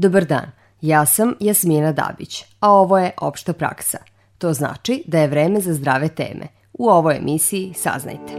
[0.00, 0.50] Dobar dan,
[0.80, 3.98] ja sam Jasmina Dabić, a ovo je Opšta praksa.
[4.38, 6.46] To znači da je vreme za zdrave teme.
[6.72, 8.32] U ovoj emisiji saznajte.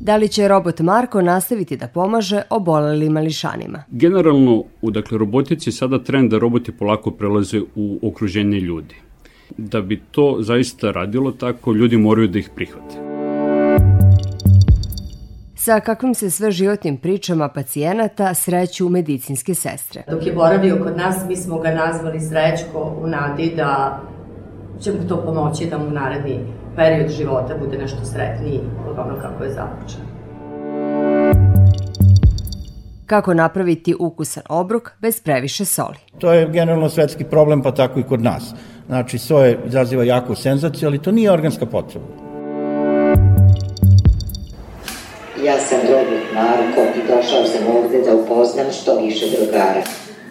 [0.00, 3.84] Da li će robot Marko nastaviti da pomaže obolelim mališanima?
[3.88, 8.94] Generalno, u dakle, robotici je sada trend da roboti polako prelaze u okruženje ljudi.
[9.56, 13.13] Da bi to zaista radilo tako, ljudi moraju da ih prihvate
[15.64, 20.02] sa kakvim se sve životnim pričama pacijenata sreću medicinske sestre.
[20.10, 24.00] Dok je boravio kod nas, mi smo ga nazvali Srećko u nadi da
[24.80, 26.38] će mu to pomoći da mu naredni
[26.76, 30.00] period života bude nešto sretniji od ono kako je započeo.
[33.06, 35.98] Kako napraviti ukusan obrok bez previše soli?
[36.18, 38.54] To je generalno svetski problem, pa tako i kod nas.
[38.86, 42.23] Znači, soje izaziva jaku senzaciju, ali to nije organska potreba.
[45.42, 49.82] Ja sam robot Marko i došao sam ovde da upoznam što više drugara.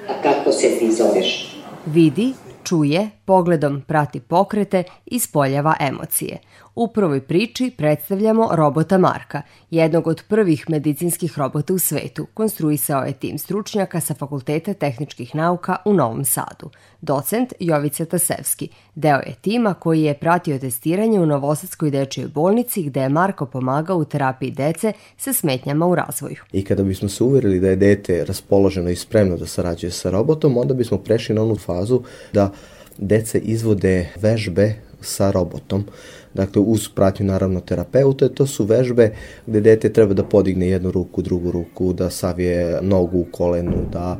[0.09, 1.57] A kako se ti zoveš?
[1.85, 6.38] Vidi, čuje, pogledom prati pokrete i spoljava emocije–
[6.76, 12.27] U prvoj priči predstavljamo robota Marka, jednog od prvih medicinskih robota u svetu.
[12.34, 16.70] Konstruisao je tim stručnjaka sa Fakulteta tehničkih nauka u Novom Sadu.
[17.01, 23.01] Docent Jovica Tasevski deo je tima koji je pratio testiranje u Novosadskoj dečijoj bolnici gde
[23.01, 26.38] je Marko pomagao u terapiji dece sa smetnjama u razvoju.
[26.51, 30.57] I kada bismo se uverili da je dete raspoloženo i spremno da sarađuje sa robotom,
[30.57, 32.01] onda bismo prešli na onu fazu
[32.34, 32.52] da
[32.98, 35.86] dece izvode vežbe sa robotom
[36.34, 39.12] dakle uz pratnju naravno terapeuta, to su vežbe
[39.46, 44.18] gde dete treba da podigne jednu ruku, drugu ruku, da savije nogu u kolenu, da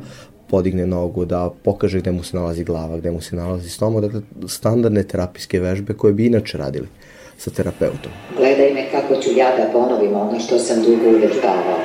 [0.50, 4.20] podigne nogu, da pokaže gde mu se nalazi glava, gde mu se nalazi stoma, dakle
[4.48, 6.86] standardne terapijske vežbe koje bi inače radili
[7.38, 8.12] sa terapeutom.
[8.36, 11.80] Gledaj me kako ću ja da ponovim ono što sam dugo uvežbavao.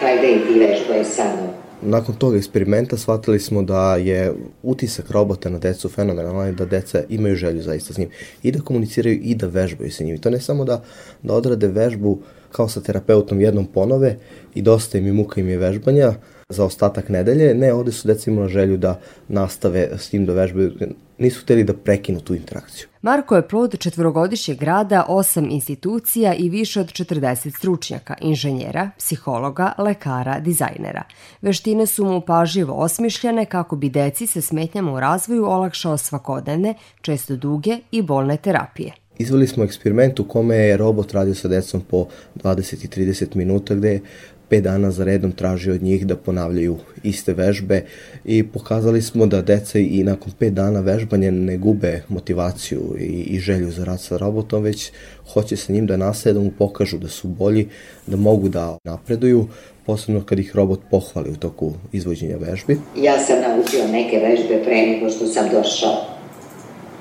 [0.00, 1.63] Hajde i ti vežbaj sa mnom.
[1.84, 4.32] Nakon tog eksperimenta shvatili smo da je
[4.62, 8.08] utisak robota na decu fenomenalan i da deca imaju želju zaista s njim
[8.42, 10.14] i da komuniciraju i da vežbaju sa njim.
[10.14, 10.82] I to ne samo da,
[11.22, 12.18] da odrade vežbu
[12.52, 14.16] kao sa terapeutom jednom ponove
[14.54, 16.14] i dosta im i muka im je vežbanja
[16.48, 17.54] za ostatak nedelje.
[17.54, 20.72] Ne, ovde su deca imala želju da nastave s njim da vežbaju
[21.18, 22.88] nisu hteli da prekinu tu interakciju.
[23.02, 30.40] Marko je plod četvorogodišnjeg rada osam institucija i više od 40 stručnjaka, inženjera, psihologa, lekara,
[30.40, 31.02] dizajnera.
[31.42, 37.36] Veštine su mu pažljivo osmišljene kako bi deci sa smetnjama u razvoju olakšao svakodnevne, često
[37.36, 38.92] duge i bolne terapije.
[39.18, 43.74] Izveli smo eksperiment u kome je robot radio sa decom po 20 i 30 minuta
[43.74, 44.00] gde je
[44.48, 47.84] pet dana za redom traži od njih da ponavljaju iste vežbe
[48.24, 53.38] i pokazali smo da deca i nakon pet dana vežbanja ne gube motivaciju i, i
[53.38, 54.92] želju za rad sa robotom, već
[55.32, 57.68] hoće sa njim da nasede, da mu pokažu da su bolji,
[58.06, 59.46] da mogu da napreduju,
[59.86, 62.78] posebno kad ih robot pohvali u toku izvođenja vežbi.
[62.96, 66.14] Ja sam naučio neke vežbe pre nego što sam došao.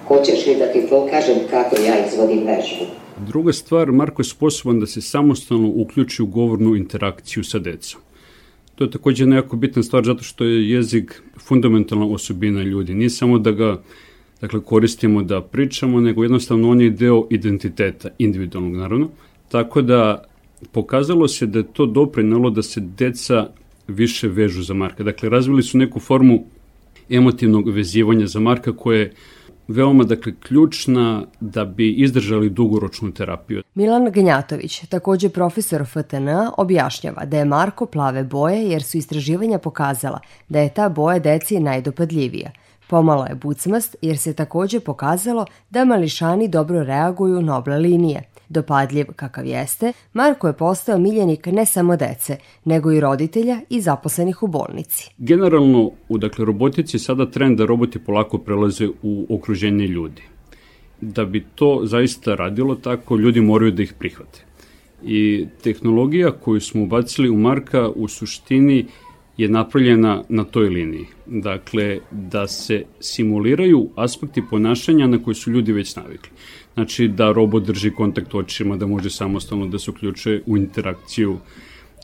[0.08, 3.03] Hoćeš li da ti pokažem kako ja izvodim vežbu?
[3.19, 8.01] Druga stvar, Marko je sposoban da se samostalno uključi u govornu interakciju sa decom.
[8.75, 12.94] To je takođe nekako bitna stvar zato što je jezik fundamentalna osobina ljudi.
[12.94, 13.81] Nije samo da ga
[14.41, 19.09] dakle, koristimo da pričamo, nego jednostavno on je deo identiteta, individualnog naravno.
[19.50, 20.23] Tako da
[20.72, 23.50] pokazalo se da je to doprinalo da se deca
[23.88, 25.03] više vežu za Marka.
[25.03, 26.44] Dakle, razvili su neku formu
[27.09, 29.13] emotivnog vezivanja za Marka koje
[29.68, 33.63] veoma dakle ključna da bi izdržali dugoročnu terapiju.
[33.75, 40.19] Milan Gnjatović, takođe profesor FTN, objašnjava da je Marko plave boje jer su istraživanja pokazala
[40.50, 42.52] da je ta boja deci najdopadljivija.
[42.88, 48.24] Pomalo je bucmast jer se takođe pokazalo da mališani dobro reaguju na oble linije–
[48.54, 54.44] Dopadljiv kakav jeste, Marko je postao miljenik ne samo dece, nego i roditelja i zaposlenih
[54.44, 55.10] u bolnici.
[55.18, 60.22] Generalno, u dakle, robotici sada trend da roboti polako prelaze u okruženje ljudi.
[61.02, 64.46] Da bi to zaista radilo tako, ljudi moraju da ih prihvate.
[65.04, 68.86] I tehnologija koju smo ubacili u Marka u suštini je
[69.38, 71.06] napravljena na toj liniji.
[71.26, 76.30] Dakle, da se simuliraju aspekti ponašanja na koje su ljudi već navikli.
[76.74, 81.38] Znači da robot drži kontakt očima, da može samostalno da se uključuje u interakciju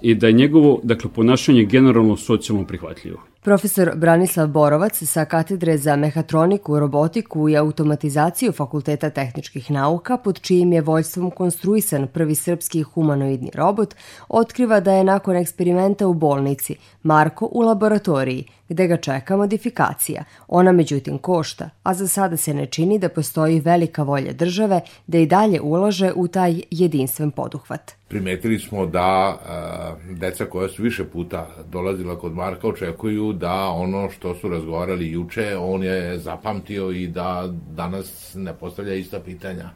[0.01, 3.28] i da je njegovo dakle, ponašanje generalno socijalno prihvatljivo.
[3.41, 10.73] Profesor Branislav Borovac sa katedre za mehatroniku, robotiku i automatizaciju Fakulteta tehničkih nauka, pod čijim
[10.73, 13.95] je voljstvom konstruisan prvi srpski humanoidni robot,
[14.29, 20.23] otkriva da je nakon eksperimenta u bolnici Marko u laboratoriji gde ga čeka modifikacija.
[20.47, 25.17] Ona međutim košta, a za sada se ne čini da postoji velika volja države da
[25.17, 27.91] i dalje ulaže u taj jedinstven poduhvat.
[28.07, 34.09] Primetili smo da a, deca koja su više puta dolazila kod Marka očekuju da ono
[34.09, 39.69] što su razgovarali juče on je zapamtio i da danas ne postavlja ista pitanja.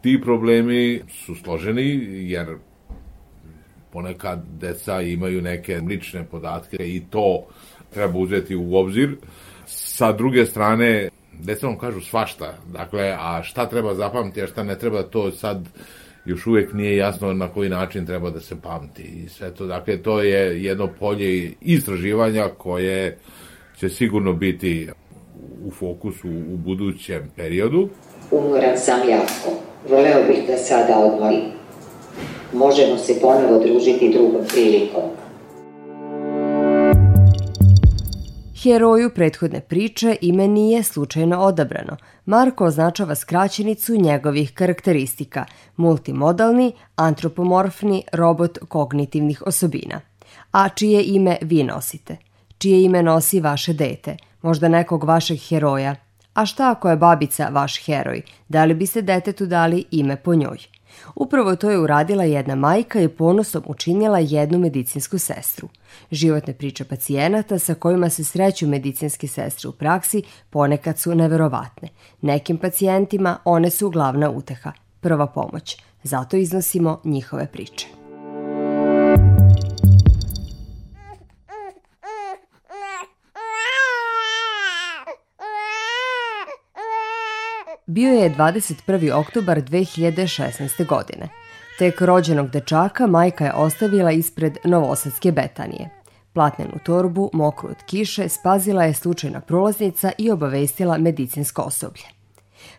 [0.00, 2.56] Ti problemi su složeni jer
[3.92, 7.46] ponekad deca imaju neke lične podatke i to
[7.94, 9.16] treba uzeti u obzir.
[9.66, 14.78] Sa druge strane, deca vam kažu svašta, dakle, a šta treba zapamtiti, a šta ne
[14.78, 15.68] treba, to sad
[16.24, 19.66] još uvek nije jasno na koji način treba da se pamti i sve to.
[19.66, 23.18] Dakle, to je jedno polje istraživanja koje
[23.78, 24.88] će sigurno biti
[25.64, 27.88] u fokusu u budućem periodu.
[28.30, 29.60] Umoran sam jako.
[29.88, 31.44] Voleo bih da sada odmorim.
[32.52, 35.02] Možemo se ponovo družiti drugom prilikom.
[38.62, 41.96] Heroju prethodne priče ime nije slučajno odabrano.
[42.26, 45.44] Marko označava skraćenicu njegovih karakteristika,
[45.76, 50.00] multimodalni, antropomorfni robot kognitivnih osobina.
[50.52, 52.16] A čije ime vi nosite?
[52.58, 54.16] Čije ime nosi vaše dete?
[54.42, 55.96] Možda nekog vašeg heroja?
[56.34, 58.22] A šta ako je babica vaš heroj?
[58.48, 60.77] Da li biste detetu dali ime po njoj?
[61.14, 65.68] Upravo to je uradila jedna majka i ponosom učinila jednu medicinsku sestru.
[66.10, 71.88] Životne priče pacijenata sa kojima se sreću medicinske sestre u praksi ponekad su neverovatne.
[72.20, 75.76] Nekim pacijentima one su glavna uteha, prva pomoć.
[76.02, 77.97] Zato iznosimo njihove priče.
[87.88, 89.12] Bio je 21.
[89.12, 90.86] oktobar 2016.
[90.86, 91.28] godine.
[91.78, 95.90] Tek rođenog dečaka majka je ostavila ispred Novosadske Betanije.
[96.32, 102.17] Platnenu torbu, mokru od kiše, spazila je slučajna prolaznica i obavestila medicinsko osoblje.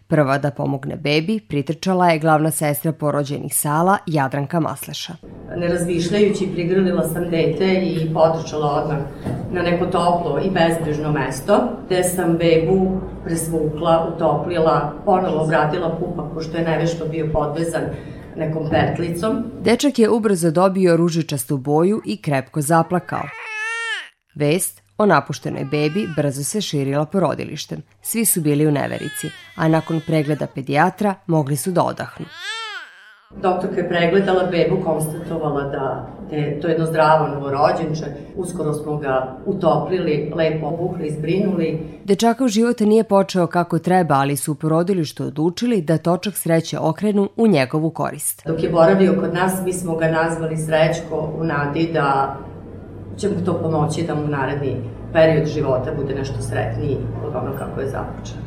[0.07, 5.13] Prva da pomogne bebi pritrčala je glavna sestra porođenih sala Jadranka Masleša.
[5.55, 8.97] Ne razmišljajući prigrlila sam dete i potrčala odmah
[9.51, 16.57] na neko toplo i bezbrižno mesto, gde sam bebu presvukla, utoplila, ponovo vratila pupak, pošto
[16.57, 17.83] je nevešto bio podvezan
[18.35, 19.43] nekom pertlicom.
[19.61, 23.23] Dečak je ubrzo dobio ružičastu boju i krepko zaplakao.
[24.35, 27.81] Vest o napuštenoj bebi brzo se širila porodilištem.
[28.01, 32.25] Svi su bili u neverici, a nakon pregleda pedijatra mogli su da odahnu.
[33.41, 38.05] Doktorka je pregledala bebu, konstatovala da je to jedno zdravo novorođenče.
[38.35, 41.79] Uskoro smo ga utoplili, lepo obukli, izbrinuli.
[42.03, 47.29] Dečakav život nije počeo kako treba, ali su u porodilištu odlučili da točak sreće okrenu
[47.37, 48.47] u njegovu korist.
[48.47, 52.37] Dok je boravio kod nas, mi smo ga nazvali Srećko u nadi da
[53.19, 54.75] će mu to pomoći da mu naredni
[55.13, 58.37] period života bude nešto sretniji od ono kako je započeo.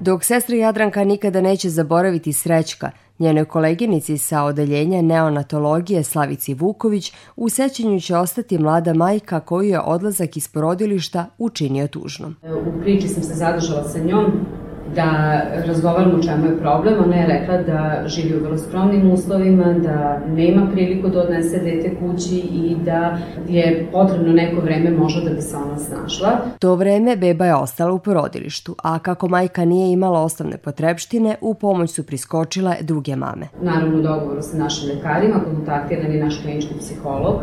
[0.00, 7.48] Dok sestra Jadranka nikada neće zaboraviti Srećka, njenoj koleginici sa odeljenja neonatologije Slavici Vuković, u
[7.48, 12.36] sećanju će ostati mlada majka koju je odlazak iz porodilišta učinio tužnom.
[12.66, 14.46] U priči sam se zadržala sa njom
[14.94, 16.94] da razgovaramo o čemu je problem.
[17.04, 21.96] Ona je rekla da živi u vrlo skromnim uslovima, da nema priliku da odnese dete
[21.96, 26.30] kući i da je potrebno neko vreme možda da bi se ona snašla.
[26.58, 31.54] To vreme beba je ostala u porodilištu, a kako majka nije imala osnovne potrebštine, u
[31.54, 33.46] pomoć su priskočile druge mame.
[33.62, 37.40] Naravno u dogovoru sa našim lekarima, kontaktiran je naš klinički psiholog,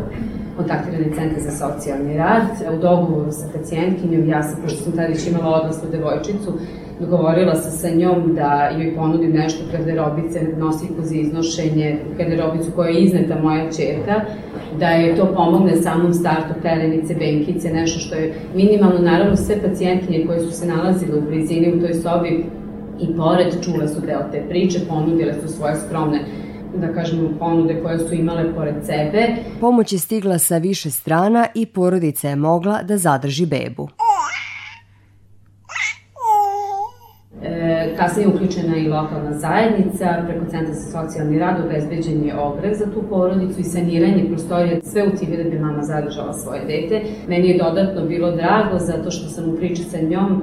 [0.56, 2.42] kontaktiran je centar za socijalni rad,
[2.78, 6.52] u dogovoru sa pacijentkinjom, ja sam, pošto sam tada već imala odlasnu devojčicu,
[7.00, 13.00] dogovorila se sa njom da joj ponudim nešto garderobice, nosiku za iznošenje, garderobicu koja je
[13.00, 14.20] izneta moja čerka,
[14.78, 20.26] da je to pomogne samom startu pelenice, benkice, nešto što je minimalno, naravno sve pacijentkinje
[20.26, 22.44] koje su se nalazile u blizini u toj sobi
[23.00, 26.18] i pored čule su deo te priče, ponudile su svoje skromne
[26.74, 29.26] da kažemo, ponude koje su imale pored sebe.
[29.60, 33.88] Pomoć je stigla sa više strana i porodica je mogla da zadrži bebu.
[37.42, 42.74] E, kasnije je uključena i lokalna zajednica, preko Centra za socijalni rad obezbeđen je ogreb
[42.74, 47.02] za tu porodicu i saniranje prostorije, sve u cilju da bi mama zadržala svoje dete.
[47.28, 50.42] Meni je dodatno bilo drago zato što sam u priči sa njom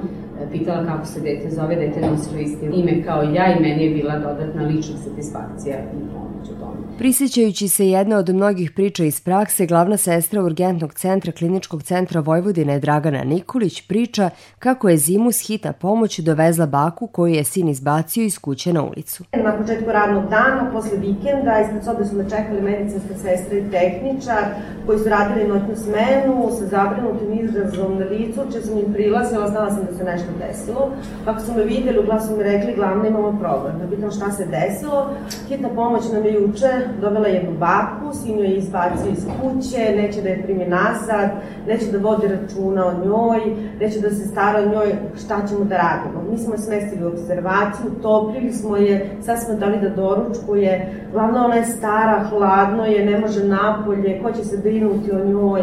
[0.52, 4.18] pitala kako se dete zove, dete nosilo isti ime kao ja i meni je bila
[4.18, 6.76] dodatna lična satisfakcija i pomoć u tome.
[6.98, 12.78] Prisjećajući se jedne od mnogih priča iz prakse, glavna sestra Urgentnog centra Kliničkog centra Vojvodine
[12.78, 18.24] Dragana Nikolić priča kako je zimu s hitna pomoć dovezla baku koju je sin izbacio
[18.24, 19.24] iz kuće na ulicu.
[19.44, 24.44] Na početku radnog dana, posle vikenda, ispred sobe su me čekali medicinska sestra i tehničar,
[24.86, 29.70] koji su radili noćnu smenu sa zabrinutim izrazom na licu, če sam im prilazila, znala
[29.70, 30.90] sam da se nešto desilo.
[31.24, 33.78] Kako su me videli, uglas su mi rekli, glavno imamo problem.
[33.78, 35.10] Da pitam šta se desilo,
[35.48, 40.28] hitna pomoć nam je juče dovela jednu baku, sin je izbacio iz kuće, neće da
[40.28, 41.30] je primi nazad,
[41.66, 43.40] neće da vodi računa o njoj,
[43.80, 46.30] neće da se stara o njoj, šta ćemo da radimo.
[46.30, 51.44] Mi smo je smestili u observaciju, toplili smo je, sad smo dali da doručkuje, glavno
[51.44, 55.62] ona je stara, hladno je, ne može napolje, ko će se brinuti o njoj,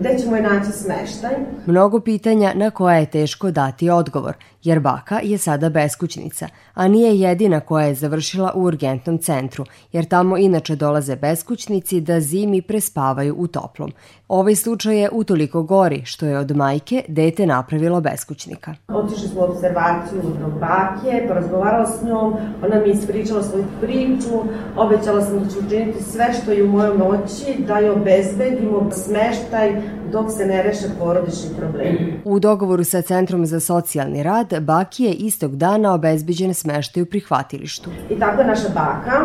[0.00, 1.34] gde ćemo je naći smeštaj.
[1.66, 7.20] Mnogo pitanja na koja je teško dati odgovor, jer baka je sada beskućnica, a nije
[7.20, 13.34] jedina koja je završila u urgentnom centru, jer tamo inače dolaze beskućnici da zimi prespavaju
[13.38, 13.92] u toplom.
[14.28, 18.74] Ovaj slučaj je utoliko gori što je od majke dete napravilo beskućnika.
[18.88, 22.34] Otišli smo u observaciju do bake, porazgovarala s njom,
[22.64, 24.42] ona mi ispričala svoju priču,
[24.76, 29.82] obećala sam da ću učiniti sve što je u mojoj moći, da je obezbedimo smeštaj
[30.12, 32.20] dok se ne reše porodični problemi.
[32.24, 37.90] U dogovoru sa Centrom za socijalni rad, baki je istog dana obezbeđen smeštaj u prihvatilištu.
[38.10, 39.20] I tako je naša baka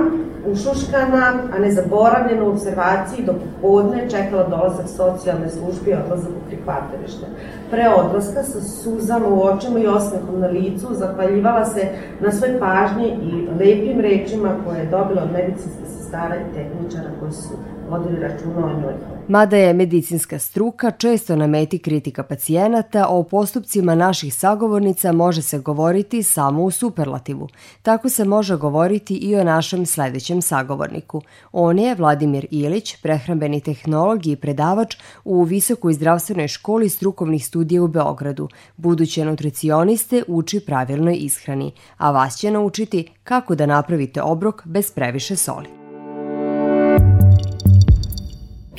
[0.51, 6.47] ušuškana, a ne zaboravljena u observaciji dok podne čekala dolazak socijalne službe i odlazak u
[6.47, 7.25] prihvatilište.
[7.71, 11.87] Pre odlaska sa suzama u očima i osmehom na licu zahvaljivala se
[12.19, 17.31] na svoj pažnji i lepim rečima koje je dobila od medicinske sestara i tehničara koji
[17.31, 17.53] su
[17.89, 19.18] vodili računa o njoj.
[19.29, 25.59] Mada je medicinska struka često na meti kritika pacijenata, o postupcima naših sagovornica može se
[25.59, 27.47] govoriti samo u superlativu.
[27.81, 31.21] Tako se može govoriti i o našem sledećem sagovorniku.
[31.51, 37.87] On je Vladimir Ilić, prehrambeni tehnolog i predavač u Visokoj zdravstvenoj školi strukovnih studija u
[37.87, 38.49] Beogradu.
[38.77, 45.35] Buduće nutricioniste uči pravilnoj ishrani, a vas će naučiti kako da napravite obrok bez previše
[45.35, 45.78] soli.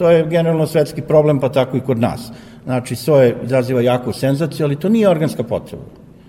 [0.01, 2.33] To je generalno svetski problem, pa tako i kod nas.
[2.65, 5.83] Znači, soje izaziva jaku senzaciju, ali to nije organska potreba.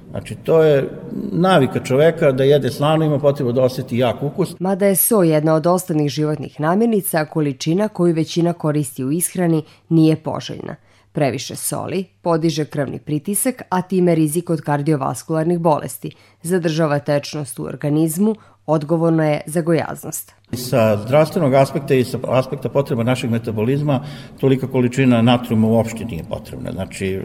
[0.10, 0.90] Znači, to je
[1.32, 4.60] navika čoveka da jede slano, ima potrebu da oseti jak ukus.
[4.60, 10.16] Mada je so jedna od osnovnih životnih namirnica, količina koju većina koristi u ishrani nije
[10.16, 10.76] poželjna.
[11.12, 16.12] Previše soli podiže krvni pritisak, a time rizik od kardiovaskularnih bolesti,
[16.42, 18.36] zadržava tečnost u organizmu,
[18.66, 20.41] odgovorno je za gojaznost.
[20.54, 24.04] Sa zdravstvenog aspekta i sa aspekta potreba našeg metabolizma
[24.40, 26.72] tolika količina natrijuma uopšte nije potrebna.
[26.72, 27.20] Znači,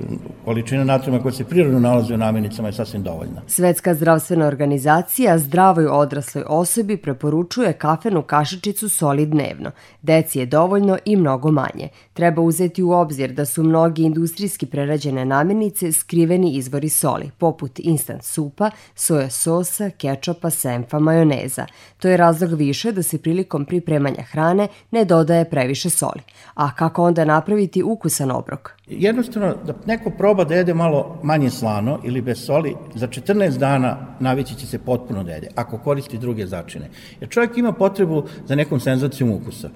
[0.45, 3.43] količina natrijuma koja se prirodno nalazi u namirnicama je sasvim dovoljna.
[3.47, 9.71] Svetska zdravstvena organizacija zdravoj odrasloj osobi preporučuje kafenu kašičicu soli dnevno.
[10.03, 11.89] Deci je dovoljno i mnogo manje.
[12.13, 18.23] Treba uzeti u obzir da su mnogi industrijski prerađene namirnice skriveni izvori soli, poput instant
[18.23, 21.67] supa, soja sosa, kečapa, senfa, majoneza.
[21.99, 26.23] To je razlog više da se se prilikom pripremanja hrane ne dodaje previše soli.
[26.55, 28.73] A kako onda napraviti ukusan obrok?
[28.87, 33.97] Jednostavno, da neko proba da jede malo manje slano ili bez soli, za 14 dana
[34.21, 36.91] navići će se potpuno da jede, ako koristi druge začine.
[37.21, 39.71] Jer čovjek ima potrebu za nekom senzacijom ukusa.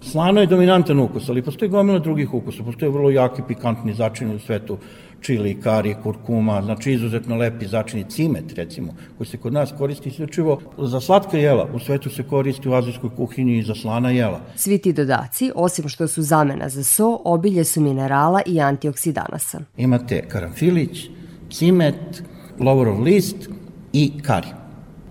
[0.00, 2.62] Slano je dominantan ukus, ali postoji gomila drugih ukusa.
[2.62, 4.78] Postoje vrlo jaki pikantni začini u svetu
[5.20, 10.60] čili, kari, kurkuma, znači izuzetno lepi začini cimet, recimo, koji se kod nas koristi isključivo
[10.78, 11.68] za slatka jela.
[11.74, 14.40] U svetu se koristi u azijskoj kuhinji i za slana jela.
[14.56, 19.60] Svi ti dodaci, osim što su zamena za so, obilje su minerala i antioksidanasa.
[19.76, 21.10] Imate karanfilić,
[21.50, 22.22] cimet,
[22.60, 23.48] lovorov list
[23.92, 24.48] i kari.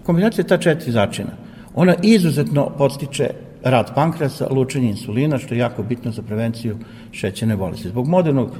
[0.04, 1.32] Kombinacija ta četiri začina,
[1.76, 3.30] ona izuzetno podstiče
[3.64, 6.78] rad pankrasa, lučenje insulina, što je jako bitno za prevenciju
[7.12, 7.90] šećerne bolesti.
[7.90, 8.52] Zbog modernog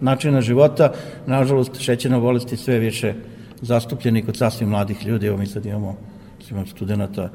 [0.00, 0.92] načina života,
[1.26, 3.14] nažalost, šećerna bolest je sve više
[3.60, 5.26] zastupljena i kod sasvim mladih ljudi.
[5.26, 5.96] Evo mi sad imamo,
[6.50, 7.30] imamo studenta,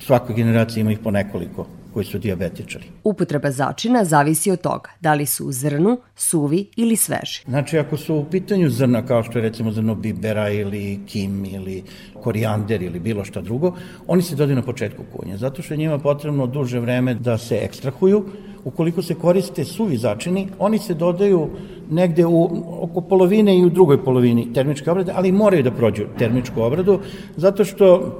[0.00, 2.84] svakoj generaciji ima ih po nekoliko koji su diabetičari.
[3.04, 7.42] Upotreba začina zavisi od toga da li su u zrnu, suvi ili sveži.
[7.48, 11.82] Znači, ako su u pitanju zrna, kao što je recimo zrno bibera ili kim ili
[12.22, 13.74] korijander ili bilo šta drugo,
[14.06, 17.58] oni se dodaju na početku kunja, zato što je njima potrebno duže vreme da se
[17.62, 18.24] ekstrahuju.
[18.64, 21.48] Ukoliko se koriste suvi začini, oni se dodaju
[21.90, 22.48] negde u,
[22.80, 27.00] oko polovine i u drugoj polovini termičke obrade, ali moraju da prođu termičku obradu,
[27.36, 28.12] zato što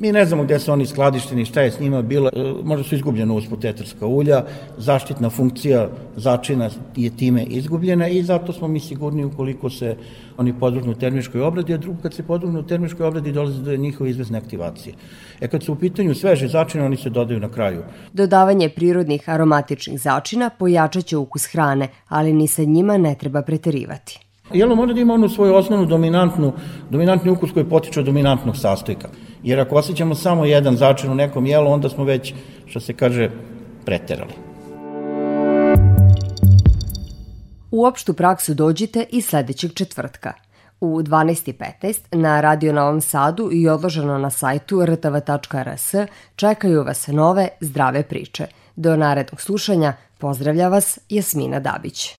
[0.00, 2.94] Mi ne znamo gde su oni skladišteni, šta je s njima bilo, e, možda su
[2.94, 4.44] izgubljena usput eterska ulja,
[4.78, 9.96] zaštitna funkcija začina je time izgubljena i zato smo mi sigurni ukoliko se
[10.36, 14.38] oni podvrgnu termičkoj obradi, a drugo kad se podvrgnu termičkoj obradi dolaze do njihove izvezne
[14.38, 14.94] aktivacije.
[15.40, 17.82] E kad su u pitanju sveže začine, oni se dodaju na kraju.
[18.12, 24.29] Dodavanje prirodnih aromatičnih začina pojačaće ukus hrane, ali ni sa njima ne treba preterivati.
[24.52, 26.52] Jelo mora da ima onu svoju osnovnu dominantnu,
[26.90, 29.08] dominantni ukus koji potiče od dominantnog sastojka.
[29.42, 32.34] Jer ako osjećamo samo jedan začin u nekom jelu, onda smo već,
[32.66, 33.30] što se kaže,
[33.84, 34.32] preterali.
[37.70, 40.32] U opštu praksu dođite i sledećeg četvrtka.
[40.80, 45.94] U 12.15 na Radio Novom Sadu i odloženo na sajtu rtv.rs
[46.36, 48.46] čekaju vas nove zdrave priče.
[48.76, 52.08] Do narednog slušanja pozdravlja vas Jasmina Dabić.